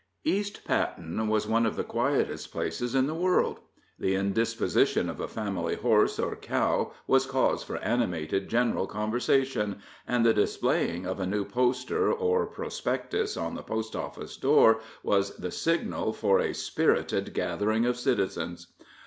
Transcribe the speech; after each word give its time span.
East 0.23 0.65
Patten 0.65 1.27
was 1.27 1.45
one 1.47 1.63
of 1.63 1.75
the 1.75 1.83
quietest 1.83 2.51
places 2.51 2.95
in 2.95 3.05
the 3.05 3.13
world. 3.13 3.59
The 3.99 4.15
indisposition 4.15 5.07
of 5.11 5.19
a 5.19 5.27
family 5.27 5.75
horse 5.75 6.17
or 6.17 6.35
cow 6.35 6.91
was 7.05 7.27
cause 7.27 7.61
for 7.63 7.77
animated 7.77 8.49
general 8.49 8.87
conversation, 8.87 9.79
and 10.07 10.25
the 10.25 10.33
displaying 10.33 11.05
of 11.05 11.19
a 11.19 11.27
new 11.27 11.45
poster 11.45 12.11
or 12.11 12.47
prospectus 12.47 13.37
on 13.37 13.53
the 13.53 13.61
post 13.61 13.95
office 13.95 14.37
door 14.37 14.79
was 15.03 15.35
the 15.37 15.51
signal 15.51 16.13
for 16.13 16.39
a 16.39 16.55
spirited 16.55 17.35
gathering 17.35 17.85
of 17.85 17.95
citizens. 17.95 18.73